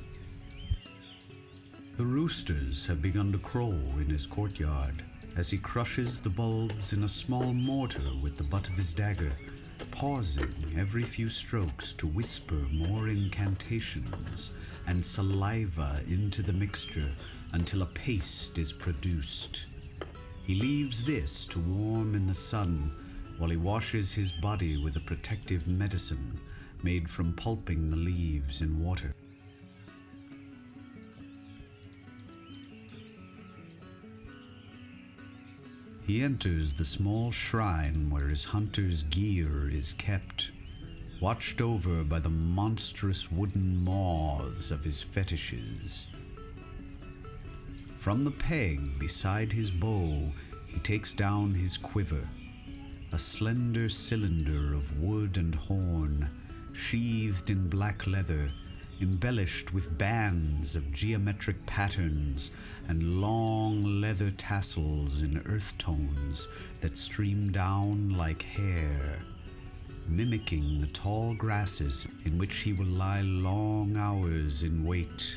The 1.98 2.04
roosters 2.04 2.86
have 2.86 3.02
begun 3.02 3.30
to 3.32 3.38
crow 3.38 3.74
in 3.98 4.08
his 4.08 4.26
courtyard 4.26 5.02
as 5.36 5.50
he 5.50 5.58
crushes 5.58 6.18
the 6.18 6.30
bulbs 6.30 6.94
in 6.94 7.04
a 7.04 7.08
small 7.08 7.52
mortar 7.52 8.10
with 8.22 8.38
the 8.38 8.42
butt 8.42 8.66
of 8.66 8.74
his 8.74 8.94
dagger, 8.94 9.32
pausing 9.90 10.54
every 10.78 11.02
few 11.02 11.28
strokes 11.28 11.92
to 11.94 12.06
whisper 12.06 12.54
more 12.72 13.08
incantations 13.08 14.52
and 14.86 15.04
saliva 15.04 16.00
into 16.08 16.40
the 16.40 16.52
mixture 16.54 17.12
until 17.52 17.82
a 17.82 17.86
paste 17.86 18.56
is 18.56 18.72
produced. 18.72 19.66
He 20.46 20.54
leaves 20.54 21.04
this 21.04 21.44
to 21.48 21.58
warm 21.58 22.14
in 22.14 22.26
the 22.26 22.34
sun 22.34 22.90
while 23.36 23.50
he 23.50 23.58
washes 23.58 24.14
his 24.14 24.32
body 24.32 24.82
with 24.82 24.96
a 24.96 25.00
protective 25.00 25.68
medicine 25.68 26.40
made 26.84 27.08
from 27.08 27.32
pulping 27.32 27.90
the 27.90 27.96
leaves 27.96 28.60
in 28.60 28.78
water. 28.78 29.14
He 36.06 36.22
enters 36.22 36.74
the 36.74 36.84
small 36.84 37.32
shrine 37.32 38.10
where 38.10 38.28
his 38.28 38.44
hunter's 38.44 39.02
gear 39.04 39.70
is 39.70 39.94
kept, 39.94 40.50
watched 41.18 41.62
over 41.62 42.04
by 42.04 42.18
the 42.18 42.28
monstrous 42.28 43.32
wooden 43.32 43.82
maws 43.82 44.70
of 44.70 44.84
his 44.84 45.02
fetishes. 45.02 46.06
From 47.98 48.24
the 48.24 48.30
peg 48.30 48.98
beside 48.98 49.50
his 49.50 49.70
bow, 49.70 50.30
he 50.66 50.78
takes 50.80 51.14
down 51.14 51.54
his 51.54 51.78
quiver, 51.78 52.28
a 53.12 53.18
slender 53.18 53.88
cylinder 53.88 54.74
of 54.74 55.00
wood 55.00 55.38
and 55.38 55.54
horn, 55.54 56.28
sheathed 56.74 57.50
in 57.50 57.68
black 57.68 58.06
leather, 58.06 58.50
embellished 59.00 59.72
with 59.72 59.96
bands 59.96 60.76
of 60.76 60.92
geometric 60.92 61.64
patterns 61.66 62.50
and 62.88 63.20
long 63.20 64.00
leather 64.00 64.30
tassels 64.32 65.22
in 65.22 65.42
earth 65.46 65.76
tones 65.78 66.48
that 66.80 66.96
stream 66.96 67.50
down 67.50 68.16
like 68.16 68.42
hair, 68.42 69.18
mimicking 70.08 70.80
the 70.80 70.86
tall 70.88 71.34
grasses 71.34 72.06
in 72.24 72.36
which 72.36 72.56
he 72.56 72.72
will 72.72 72.86
lie 72.86 73.22
long 73.22 73.96
hours 73.96 74.62
in 74.62 74.84
wait. 74.84 75.36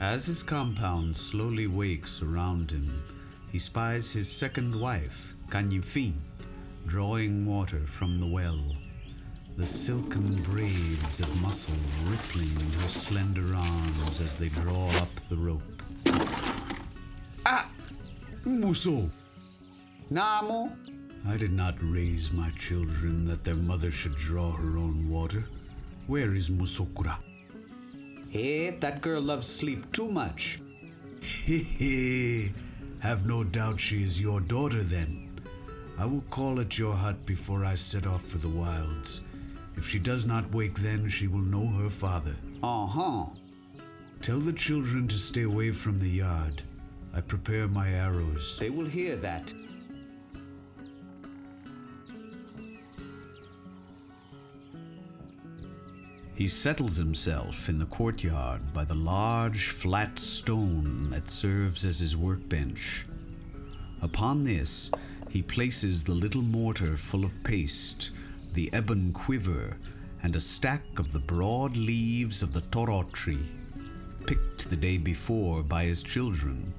As 0.00 0.26
his 0.26 0.44
compound 0.44 1.16
slowly 1.16 1.66
wakes 1.66 2.22
around 2.22 2.70
him, 2.70 3.02
he 3.50 3.58
spies 3.58 4.12
his 4.12 4.30
second 4.30 4.78
wife, 4.78 5.34
Kanyifin, 5.48 6.12
drawing 6.88 7.44
water 7.44 7.80
from 7.86 8.18
the 8.18 8.26
well. 8.26 8.58
The 9.58 9.66
silken 9.66 10.34
braids 10.42 11.20
of 11.20 11.42
muscle 11.42 11.74
rippling 12.06 12.50
in 12.50 12.72
her 12.80 12.88
slender 12.88 13.54
arms 13.54 14.20
as 14.20 14.36
they 14.36 14.48
draw 14.48 14.88
up 15.02 15.10
the 15.28 15.36
rope. 15.36 15.82
Ah! 17.44 17.68
Muso! 18.46 19.10
Namu? 20.08 20.70
I 21.28 21.36
did 21.36 21.52
not 21.52 21.74
raise 21.82 22.32
my 22.32 22.50
children 22.52 23.26
that 23.26 23.44
their 23.44 23.56
mother 23.56 23.90
should 23.90 24.16
draw 24.16 24.52
her 24.52 24.78
own 24.78 25.10
water. 25.10 25.44
Where 26.06 26.34
is 26.34 26.48
Musokura? 26.48 27.18
Hey, 28.30 28.70
that 28.70 29.02
girl 29.02 29.20
loves 29.20 29.46
sleep 29.46 29.92
too 29.92 30.08
much. 30.08 30.62
Hehe. 31.20 32.54
Have 33.00 33.26
no 33.26 33.44
doubt 33.44 33.78
she 33.78 34.02
is 34.02 34.20
your 34.20 34.40
daughter 34.40 34.82
then. 34.82 35.17
I 35.98 36.06
will 36.06 36.22
call 36.30 36.60
at 36.60 36.78
your 36.78 36.94
hut 36.94 37.26
before 37.26 37.64
I 37.64 37.74
set 37.74 38.06
off 38.06 38.24
for 38.24 38.38
the 38.38 38.48
wilds. 38.48 39.22
If 39.76 39.88
she 39.88 39.98
does 39.98 40.24
not 40.24 40.54
wake 40.54 40.78
then, 40.78 41.08
she 41.08 41.26
will 41.26 41.40
know 41.40 41.66
her 41.82 41.90
father. 41.90 42.36
Uh 42.62 42.86
huh. 42.86 43.26
Tell 44.22 44.38
the 44.38 44.52
children 44.52 45.08
to 45.08 45.18
stay 45.18 45.42
away 45.42 45.72
from 45.72 45.98
the 45.98 46.08
yard. 46.08 46.62
I 47.12 47.20
prepare 47.20 47.66
my 47.66 47.90
arrows. 47.90 48.56
They 48.60 48.70
will 48.70 48.86
hear 48.86 49.16
that. 49.16 49.52
He 56.34 56.46
settles 56.46 56.96
himself 56.96 57.68
in 57.68 57.80
the 57.80 57.86
courtyard 57.86 58.72
by 58.72 58.84
the 58.84 58.94
large 58.94 59.70
flat 59.70 60.20
stone 60.20 61.10
that 61.10 61.28
serves 61.28 61.84
as 61.84 61.98
his 61.98 62.16
workbench. 62.16 63.04
Upon 64.00 64.44
this, 64.44 64.92
he 65.28 65.42
places 65.42 66.02
the 66.02 66.12
little 66.12 66.42
mortar 66.42 66.96
full 66.96 67.24
of 67.24 67.42
paste, 67.44 68.10
the 68.54 68.70
ebon 68.74 69.12
quiver, 69.12 69.76
and 70.22 70.34
a 70.34 70.40
stack 70.40 70.98
of 70.98 71.12
the 71.12 71.18
broad 71.18 71.76
leaves 71.76 72.42
of 72.42 72.52
the 72.52 72.62
toro 72.62 73.02
tree, 73.12 73.46
picked 74.26 74.68
the 74.68 74.76
day 74.76 74.96
before 74.96 75.62
by 75.62 75.84
his 75.84 76.02
children. 76.02 76.72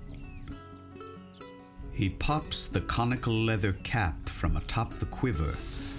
He 1.94 2.10
pops 2.10 2.68
the 2.68 2.82
conical 2.82 3.34
leather 3.34 3.74
cap 3.84 4.30
from 4.30 4.56
atop 4.56 4.94
the 4.96 5.06
quiver 5.06 5.54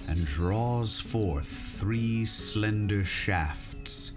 and 0.09 0.26
draws 0.26 0.99
forth 0.99 1.47
three 1.47 2.25
slender 2.25 3.04
shafts, 3.04 4.12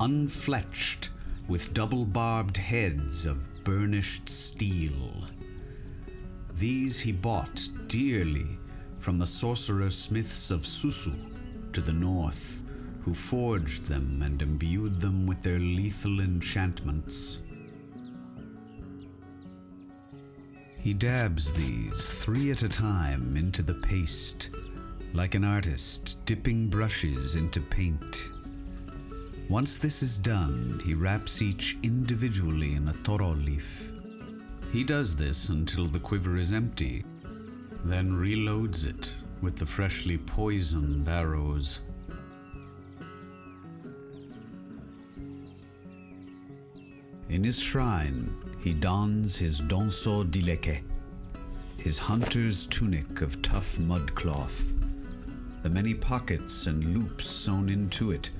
unfletched, 0.00 1.08
with 1.48 1.72
double 1.72 2.04
barbed 2.04 2.56
heads 2.56 3.26
of 3.26 3.64
burnished 3.64 4.28
steel. 4.28 5.24
These 6.60 7.00
he 7.00 7.12
bought 7.12 7.66
dearly 7.86 8.58
from 8.98 9.18
the 9.18 9.26
sorcerer 9.26 9.88
smiths 9.88 10.50
of 10.50 10.64
Susu 10.64 11.16
to 11.72 11.80
the 11.80 11.94
north, 11.94 12.62
who 13.00 13.14
forged 13.14 13.86
them 13.86 14.20
and 14.22 14.42
imbued 14.42 15.00
them 15.00 15.26
with 15.26 15.42
their 15.42 15.58
lethal 15.58 16.20
enchantments. 16.20 17.38
He 20.76 20.92
dabs 20.92 21.50
these 21.52 22.10
three 22.10 22.50
at 22.50 22.62
a 22.62 22.68
time 22.68 23.38
into 23.38 23.62
the 23.62 23.74
paste, 23.74 24.50
like 25.14 25.34
an 25.34 25.44
artist 25.44 26.18
dipping 26.26 26.68
brushes 26.68 27.36
into 27.36 27.62
paint. 27.62 28.28
Once 29.48 29.78
this 29.78 30.02
is 30.02 30.18
done, 30.18 30.78
he 30.84 30.92
wraps 30.92 31.40
each 31.40 31.78
individually 31.82 32.74
in 32.74 32.88
a 32.88 32.92
toro 33.02 33.30
leaf. 33.30 33.89
He 34.72 34.84
does 34.84 35.16
this 35.16 35.48
until 35.48 35.86
the 35.86 35.98
quiver 35.98 36.36
is 36.36 36.52
empty, 36.52 37.04
then 37.84 38.12
reloads 38.12 38.86
it 38.86 39.12
with 39.42 39.56
the 39.56 39.66
freshly 39.66 40.16
poisoned 40.16 41.08
arrows. 41.08 41.80
In 47.28 47.42
his 47.42 47.58
shrine, 47.58 48.32
he 48.62 48.72
dons 48.72 49.36
his 49.36 49.60
donso 49.60 50.24
dileke, 50.24 50.82
his 51.76 51.98
hunter's 51.98 52.66
tunic 52.66 53.22
of 53.22 53.42
tough 53.42 53.76
mud 53.78 54.14
cloth. 54.14 54.64
The 55.62 55.70
many 55.70 55.94
pockets 55.94 56.68
and 56.68 56.94
loops 56.94 57.26
sewn 57.26 57.68
into 57.68 58.12
it 58.12 58.30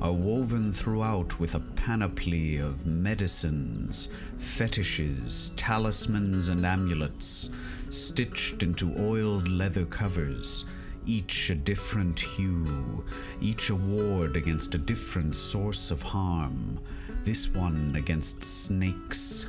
are 0.00 0.12
woven 0.12 0.72
throughout 0.72 1.38
with 1.38 1.54
a 1.54 1.60
panoply 1.60 2.58
of 2.58 2.86
medicines, 2.86 4.08
fetishes, 4.38 5.52
talismans, 5.56 6.48
and 6.48 6.64
amulets, 6.66 7.50
stitched 7.90 8.62
into 8.62 8.94
oiled 8.98 9.48
leather 9.48 9.84
covers, 9.86 10.64
each 11.06 11.50
a 11.50 11.54
different 11.54 12.18
hue, 12.18 13.04
each 13.40 13.70
a 13.70 13.74
ward 13.74 14.36
against 14.36 14.74
a 14.74 14.78
different 14.78 15.34
source 15.34 15.90
of 15.90 16.02
harm. 16.02 16.80
This 17.24 17.50
one 17.50 17.94
against 17.96 18.42
snakes, 18.42 19.46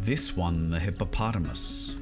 this 0.00 0.36
one 0.36 0.70
the 0.70 0.78
hippopotamus, 0.78 1.94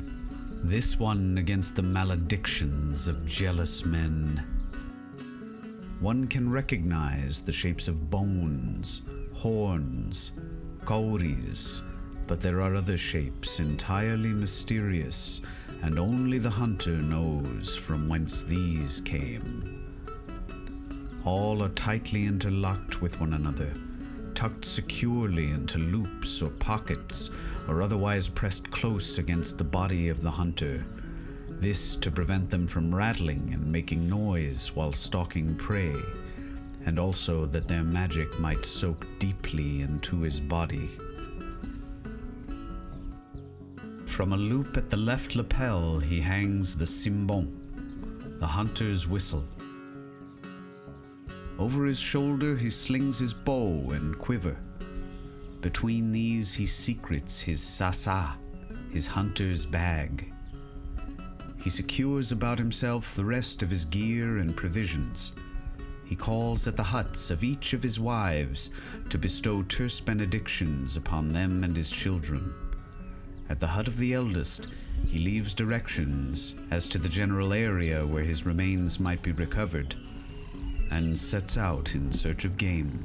this 0.62 0.98
one 0.98 1.38
against 1.38 1.76
the 1.76 1.82
maledictions 1.82 3.08
of 3.08 3.26
jealous 3.26 3.84
men. 3.84 4.55
One 6.00 6.28
can 6.28 6.50
recognize 6.50 7.40
the 7.40 7.52
shapes 7.52 7.88
of 7.88 8.10
bones, 8.10 9.00
horns, 9.32 10.32
cowries, 10.84 11.80
but 12.26 12.40
there 12.40 12.60
are 12.60 12.74
other 12.74 12.98
shapes 12.98 13.60
entirely 13.60 14.28
mysterious, 14.28 15.40
and 15.82 15.98
only 15.98 16.38
the 16.38 16.50
hunter 16.50 16.96
knows 16.96 17.74
from 17.74 18.08
whence 18.08 18.42
these 18.42 19.00
came. 19.00 19.86
All 21.24 21.62
are 21.62 21.70
tightly 21.70 22.26
interlocked 22.26 23.00
with 23.00 23.18
one 23.18 23.32
another, 23.32 23.72
tucked 24.34 24.66
securely 24.66 25.50
into 25.50 25.78
loops 25.78 26.42
or 26.42 26.50
pockets, 26.50 27.30
or 27.68 27.80
otherwise 27.80 28.28
pressed 28.28 28.70
close 28.70 29.16
against 29.16 29.56
the 29.56 29.64
body 29.64 30.10
of 30.10 30.20
the 30.20 30.30
hunter. 30.30 30.84
This 31.60 31.96
to 31.96 32.10
prevent 32.10 32.50
them 32.50 32.66
from 32.66 32.94
rattling 32.94 33.50
and 33.52 33.72
making 33.72 34.08
noise 34.08 34.72
while 34.74 34.92
stalking 34.92 35.56
prey, 35.56 35.94
and 36.84 36.98
also 36.98 37.46
that 37.46 37.66
their 37.66 37.82
magic 37.82 38.38
might 38.38 38.64
soak 38.64 39.06
deeply 39.18 39.80
into 39.80 40.20
his 40.20 40.38
body. 40.38 40.90
From 44.04 44.32
a 44.32 44.36
loop 44.36 44.76
at 44.76 44.90
the 44.90 44.96
left 44.96 45.34
lapel, 45.34 45.98
he 45.98 46.20
hangs 46.20 46.76
the 46.76 46.86
simbon, 46.86 48.38
the 48.38 48.46
hunter's 48.46 49.08
whistle. 49.08 49.44
Over 51.58 51.86
his 51.86 51.98
shoulder, 51.98 52.54
he 52.56 52.68
slings 52.68 53.18
his 53.18 53.32
bow 53.32 53.90
and 53.90 54.18
quiver. 54.18 54.58
Between 55.62 56.12
these, 56.12 56.52
he 56.52 56.66
secrets 56.66 57.40
his 57.40 57.62
sasa, 57.62 58.36
his 58.92 59.06
hunter's 59.06 59.64
bag. 59.64 60.32
He 61.66 61.70
secures 61.70 62.30
about 62.30 62.60
himself 62.60 63.16
the 63.16 63.24
rest 63.24 63.60
of 63.60 63.70
his 63.70 63.86
gear 63.86 64.36
and 64.36 64.56
provisions. 64.56 65.32
He 66.04 66.14
calls 66.14 66.68
at 66.68 66.76
the 66.76 66.84
huts 66.84 67.28
of 67.32 67.42
each 67.42 67.72
of 67.72 67.82
his 67.82 67.98
wives 67.98 68.70
to 69.10 69.18
bestow 69.18 69.64
terse 69.64 69.98
benedictions 69.98 70.96
upon 70.96 71.30
them 71.30 71.64
and 71.64 71.76
his 71.76 71.90
children. 71.90 72.54
At 73.48 73.58
the 73.58 73.66
hut 73.66 73.88
of 73.88 73.96
the 73.96 74.14
eldest, 74.14 74.68
he 75.08 75.18
leaves 75.18 75.54
directions 75.54 76.54
as 76.70 76.86
to 76.86 76.98
the 76.98 77.08
general 77.08 77.52
area 77.52 78.06
where 78.06 78.22
his 78.22 78.46
remains 78.46 79.00
might 79.00 79.24
be 79.24 79.32
recovered, 79.32 79.96
and 80.92 81.18
sets 81.18 81.56
out 81.56 81.96
in 81.96 82.12
search 82.12 82.44
of 82.44 82.56
game. 82.56 83.04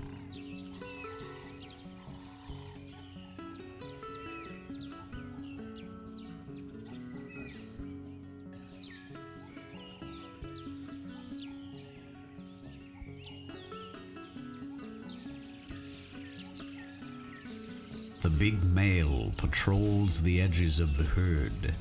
Big 18.37 18.63
male 18.63 19.31
patrols 19.37 20.21
the 20.21 20.41
edges 20.41 20.79
of 20.79 20.97
the 20.97 21.03
herd, 21.03 21.73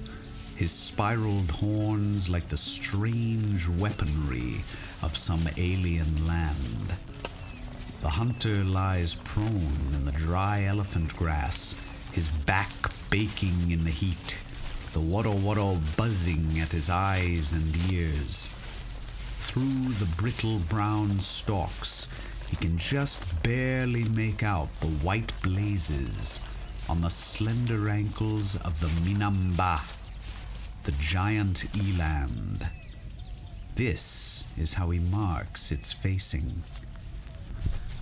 his 0.57 0.71
spiraled 0.71 1.51
horns 1.51 2.29
like 2.29 2.49
the 2.49 2.57
strange 2.57 3.67
weaponry 3.69 4.63
of 5.03 5.17
some 5.17 5.49
alien 5.57 6.27
land. 6.27 6.95
The 8.03 8.11
hunter 8.11 8.65
lies 8.65 9.15
prone 9.15 9.93
in 9.95 10.05
the 10.05 10.13
dry 10.13 10.65
elephant 10.65 11.15
grass, 11.17 11.75
his 12.13 12.29
back 12.29 12.73
baking 13.11 13.71
in 13.71 13.85
the 13.85 13.91
heat, 13.91 14.39
the 14.93 15.01
wado 15.01 15.35
wado 15.39 15.79
buzzing 15.97 16.61
at 16.61 16.73
his 16.73 16.91
eyes 16.91 17.53
and 17.53 17.93
ears. 17.93 18.49
Through 19.41 19.93
the 19.99 20.09
brittle 20.17 20.59
brown 20.61 21.21
stalks, 21.21 22.07
he 22.51 22.57
can 22.57 22.77
just 22.77 23.43
barely 23.45 24.03
make 24.05 24.43
out 24.43 24.69
the 24.81 24.89
white 24.89 25.33
blazes 25.41 26.41
on 26.89 27.01
the 27.01 27.09
slender 27.09 27.89
ankles 27.89 28.57
of 28.57 28.81
the 28.81 28.89
Minamba, 29.09 29.81
the 30.83 30.93
giant 30.93 31.65
eland. 31.77 32.69
This 33.77 34.43
is 34.59 34.75
how 34.75 34.91
he 34.91 34.99
marks 34.99 35.71
its 35.71 35.93
facing. 35.93 36.65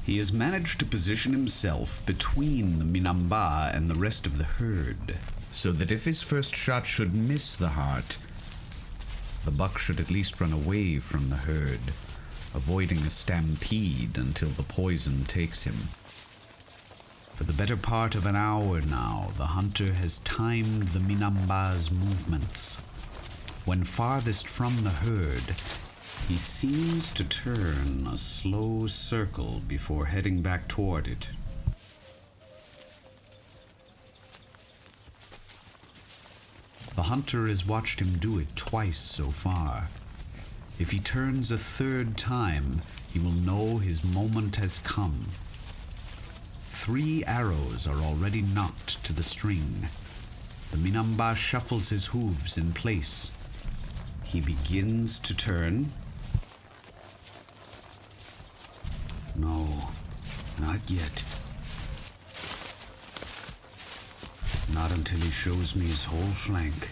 He 0.06 0.16
has 0.16 0.32
managed 0.32 0.78
to 0.78 0.87
position 0.87 1.32
himself 1.32 2.02
between 2.06 2.78
the 2.78 2.87
Minamba 2.87 3.74
and 3.74 3.90
the 3.90 3.94
rest 3.94 4.24
of 4.24 4.38
the 4.38 4.44
herd, 4.44 5.18
so 5.52 5.70
that 5.72 5.92
if 5.92 6.06
his 6.06 6.22
first 6.22 6.56
shot 6.56 6.87
should 6.87 7.14
miss 7.14 7.54
the 7.54 7.68
heart, 7.68 8.16
the 9.44 9.50
buck 9.50 9.76
should 9.76 10.00
at 10.00 10.11
least 10.11 10.40
run 10.40 10.54
away 10.54 10.98
from 10.98 11.28
the 11.28 11.37
herd, 11.37 11.80
avoiding 12.54 12.98
a 12.98 13.11
stampede 13.11 14.16
until 14.16 14.48
the 14.48 14.62
poison 14.62 15.24
takes 15.24 15.64
him. 15.64 15.88
For 17.37 17.44
the 17.44 17.52
better 17.52 17.76
part 17.76 18.14
of 18.14 18.26
an 18.26 18.34
hour 18.34 18.80
now, 18.80 19.30
the 19.37 19.46
hunter 19.46 19.92
has 19.92 20.18
timed 20.18 20.88
the 20.88 20.98
Minamba's 20.98 21.90
movements. 21.90 22.76
When 23.64 23.84
farthest 23.84 24.48
from 24.48 24.82
the 24.82 24.90
herd, 24.90 25.54
he 26.26 26.37
seems 26.37 27.12
to 27.14 27.24
turn 27.24 28.06
a 28.06 28.18
slow 28.18 28.87
circle 28.87 29.62
before 29.68 30.06
heading 30.06 30.42
back 30.42 30.68
toward 30.68 31.06
it. 31.06 31.28
The 36.96 37.04
hunter 37.04 37.46
has 37.46 37.64
watched 37.64 38.00
him 38.00 38.18
do 38.18 38.38
it 38.40 38.56
twice 38.56 38.98
so 38.98 39.30
far. 39.30 39.88
If 40.78 40.92
he 40.92 41.00
turns 41.00 41.50
a 41.50 41.58
third 41.58 42.16
time, 42.16 42.82
he 43.10 43.18
will 43.18 43.32
know 43.32 43.78
his 43.78 44.04
moment 44.04 44.56
has 44.56 44.78
come. 44.78 45.26
Three 46.70 47.24
arrows 47.24 47.86
are 47.86 48.00
already 48.00 48.42
knocked 48.42 49.04
to 49.04 49.12
the 49.12 49.24
string. 49.24 49.88
The 50.70 50.76
Minamba 50.76 51.34
shuffles 51.34 51.88
his 51.88 52.06
hooves 52.06 52.56
in 52.56 52.72
place. 52.72 53.30
He 54.22 54.40
begins 54.40 55.18
to 55.20 55.34
turn. 55.34 55.90
No, 59.34 59.66
not 60.60 60.88
yet. 60.88 61.24
Not 64.72 64.92
until 64.92 65.18
he 65.18 65.30
shows 65.30 65.74
me 65.74 65.86
his 65.86 66.04
whole 66.04 66.32
flank. 66.44 66.88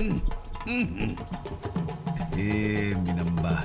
Eh, 0.00 0.06
Minamba. 3.04 3.60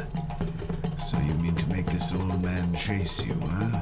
So 1.02 1.18
you 1.20 1.34
mean 1.36 1.56
to 1.56 1.70
make 1.70 1.86
this 1.86 2.12
old 2.12 2.44
man 2.44 2.76
chase 2.76 3.26
you, 3.26 3.36
huh? 3.40 3.80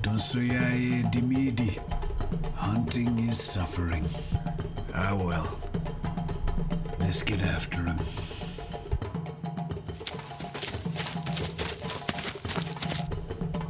Donsoyae 0.00 1.02
Dimidi. 1.12 1.78
Hunting 2.54 3.28
is 3.28 3.38
suffering. 3.38 4.08
Ah, 4.94 5.14
well. 5.14 5.58
Let's 7.00 7.22
get 7.22 7.42
after 7.42 7.82
him. 7.82 7.98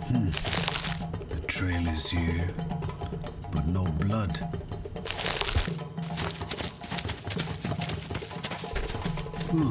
Hmm. 0.06 0.30
The 1.34 1.46
trail 1.48 1.88
is 1.88 2.08
here, 2.08 2.48
but 3.50 3.66
no 3.66 3.82
blood. 3.82 4.38
Huh. 9.56 9.70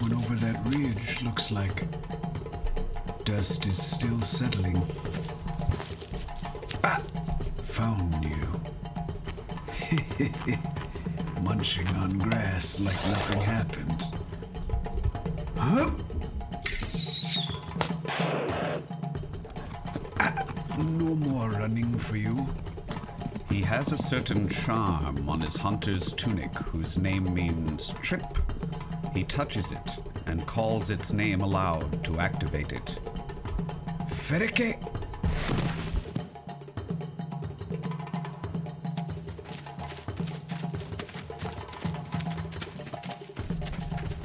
One 0.00 0.14
over 0.14 0.34
that 0.34 0.66
ridge 0.74 1.22
looks 1.22 1.52
like 1.52 1.84
dust 3.24 3.64
is 3.66 3.80
still 3.80 4.20
settling. 4.20 4.82
Ah! 6.82 6.96
Found 7.76 8.24
you. 8.24 8.60
Munching 11.44 11.86
on 11.98 12.18
grass 12.18 12.80
like 12.80 12.96
nothing 13.06 13.40
happened. 13.42 14.06
Huh? 15.56 15.90
Ah, 20.18 20.34
no 20.78 21.14
more 21.14 21.50
running 21.50 21.96
for 21.96 22.16
you. 22.16 22.44
He 23.48 23.62
has 23.62 23.92
a 23.92 23.98
certain 23.98 24.48
charm 24.48 25.28
on 25.28 25.40
his 25.40 25.54
hunter's 25.54 26.12
tunic 26.14 26.52
whose 26.56 26.98
name 26.98 27.32
means 27.32 27.94
trip. 28.02 28.39
He 29.14 29.24
touches 29.24 29.72
it 29.72 29.88
and 30.26 30.46
calls 30.46 30.90
its 30.90 31.12
name 31.12 31.40
aloud 31.40 32.04
to 32.04 32.18
activate 32.20 32.72
it. 32.72 32.98
Ferike! 34.08 34.80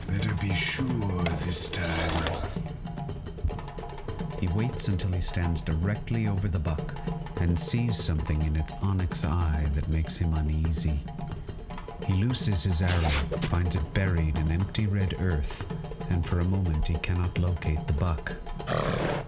Better 0.07 0.33
be 0.35 0.53
sure 0.53 1.23
this 1.45 1.69
time. 1.69 2.51
He 4.39 4.47
waits 4.49 4.87
until 4.87 5.11
he 5.11 5.21
stands 5.21 5.61
directly 5.61 6.27
over 6.27 6.47
the 6.47 6.59
buck 6.59 6.95
and 7.41 7.59
sees 7.59 7.97
something 7.97 8.41
in 8.43 8.55
its 8.55 8.73
onyx 8.83 9.25
eye 9.25 9.65
that 9.73 9.87
makes 9.89 10.17
him 10.17 10.33
uneasy. 10.35 10.99
He 12.05 12.13
looses 12.13 12.63
his 12.63 12.81
arrow, 12.81 13.39
finds 13.49 13.75
it 13.75 13.93
buried 13.93 14.37
in 14.37 14.51
empty 14.51 14.87
red 14.87 15.15
earth, 15.19 15.65
and 16.11 16.25
for 16.25 16.39
a 16.39 16.45
moment 16.45 16.85
he 16.85 16.95
cannot 16.95 17.37
locate 17.37 17.85
the 17.87 17.93
buck. 17.93 18.33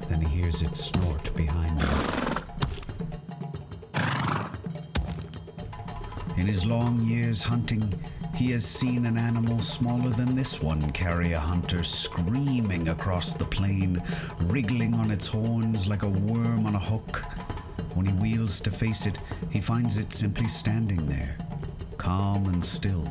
Then 0.08 0.22
he 0.22 0.42
hears 0.42 0.62
it 0.62 0.76
snort 0.76 1.34
behind 1.36 1.82
him. 1.82 2.44
In 6.38 6.46
his 6.46 6.66
long 6.66 7.02
years 7.02 7.44
hunting, 7.44 7.94
he 8.36 8.52
has 8.52 8.64
seen 8.64 9.08
an 9.08 9.18
animal 9.18 9.60
smaller 9.60 10.12
than 10.12 10.36
this 10.36 10.62
one 10.62 10.92
carry 10.92 11.34
a 11.34 11.40
hunter 11.40 11.84
screaming 11.84 12.90
across 12.90 13.34
the 13.34 13.46
plain, 13.46 14.00
wriggling 14.42 14.94
on 14.94 15.10
its 15.10 15.26
horns 15.26 15.88
like 15.88 16.04
a 16.04 16.10
worm 16.10 16.68
on 16.68 16.76
a 16.76 16.80
hook. 16.80 17.24
When 17.96 18.06
he 18.06 18.14
wheels 18.14 18.62
to 18.62 18.70
face 18.70 19.08
it, 19.08 19.18
he 19.50 19.60
finds 19.60 19.98
it 19.98 20.14
simply 20.14 20.48
standing 20.48 21.08
there, 21.08 21.36
calm 22.08 22.48
and 22.48 22.64
still, 22.64 23.06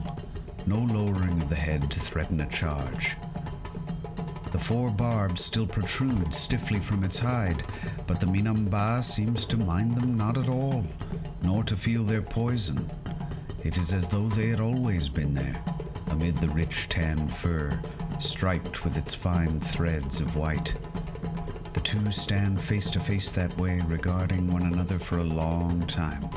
no 0.67 0.79
lowering 0.95 1.43
of 1.43 1.51
the 1.51 1.55
head 1.55 1.91
to 1.91 2.01
threaten 2.01 2.41
a 2.41 2.49
charge. 2.49 3.15
The 4.53 4.59
four 4.59 4.89
barbs 4.89 5.45
still 5.45 5.67
protrude 5.67 6.33
stiffly 6.33 6.79
from 6.79 7.05
its 7.05 7.19
hide, 7.19 7.63
but 8.07 8.21
the 8.21 8.27
Minamba 8.27 9.05
seems 9.05 9.45
to 9.47 9.59
mind 9.59 9.97
them 9.97 10.17
not 10.17 10.39
at 10.39 10.49
all, 10.49 10.83
nor 11.43 11.63
to 11.65 11.77
feel 11.77 12.05
their 12.05 12.23
poison. 12.23 12.91
It 13.63 13.77
is 13.77 13.93
as 13.93 14.09
though 14.09 14.31
they 14.31 14.49
had 14.49 14.61
always 14.61 15.11
been 15.11 15.35
there, 15.35 15.63
amid 16.07 16.39
the 16.39 16.49
rich 16.49 16.89
tan 16.89 17.29
fur, 17.29 17.79
striped 18.19 18.83
with 18.83 18.97
its 18.97 19.15
fine 19.15 19.61
threads 19.61 20.23
of 20.23 20.37
white. 20.37 20.75
The 21.75 21.81
two 21.81 22.11
stand 22.13 22.59
face 22.59 22.89
to 22.93 23.01
face 23.01 23.31
that 23.33 23.55
way, 23.59 23.79
regarding 23.89 24.51
one 24.51 24.63
another 24.63 24.99
for 24.99 25.19
a 25.19 25.23
long 25.23 25.87
time. 25.87 26.31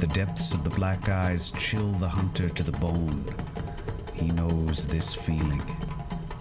The 0.00 0.06
depths 0.06 0.54
of 0.54 0.64
the 0.64 0.70
black 0.70 1.10
eyes 1.10 1.50
chill 1.58 1.92
the 1.92 2.08
hunter 2.08 2.48
to 2.48 2.62
the 2.62 2.72
bone. 2.72 3.22
He 4.14 4.28
knows 4.28 4.86
this 4.86 5.12
feeling 5.12 5.60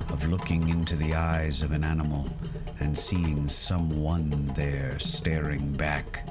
of 0.08 0.26
looking 0.30 0.70
into 0.70 0.96
the 0.96 1.14
eyes 1.14 1.62
of 1.62 1.74
an 1.74 1.84
animal 1.84 2.26
and 2.80 2.98
seeing 2.98 3.50
someone 3.50 4.54
there 4.56 4.98
staring 4.98 5.74
back. 5.74 6.26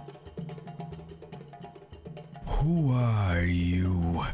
Who 2.46 2.92
are 2.94 3.42
you? 3.42 4.24